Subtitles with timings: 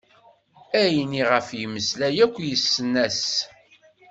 [0.81, 3.23] Ayen i ɣef yemmeslay akk, yessen-as.